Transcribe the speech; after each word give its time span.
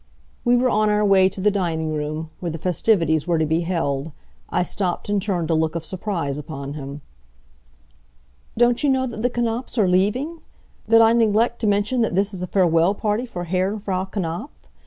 We 0.43 0.57
were 0.57 0.71
on 0.71 0.89
our 0.89 1.05
way 1.05 1.29
to 1.29 1.39
the 1.39 1.51
dining 1.51 1.93
room, 1.93 2.31
where 2.39 2.49
the 2.51 2.57
festivities 2.57 3.27
were 3.27 3.37
to 3.37 3.45
be 3.45 3.59
held. 3.59 4.11
I 4.49 4.63
stopped 4.63 5.09
and 5.09 5.21
turned 5.21 5.51
a 5.51 5.53
look 5.53 5.75
of 5.75 5.85
surprise 5.85 6.39
upon 6.39 6.73
him. 6.73 7.01
"Don't 8.57 8.81
you 8.83 8.89
know 8.89 9.05
that 9.05 9.21
the 9.21 9.29
Knapfs 9.29 9.77
are 9.77 9.87
leaving? 9.87 10.41
Did 10.89 11.01
I 11.01 11.13
neglect 11.13 11.59
to 11.61 11.67
mention 11.67 12.01
that 12.01 12.15
this 12.15 12.33
is 12.33 12.41
a 12.41 12.47
farewell 12.47 12.95
party 12.95 13.27
for 13.27 13.43
Herr 13.43 13.71
and 13.73 13.83
Frau 13.83 14.05
Knapf? 14.05 14.49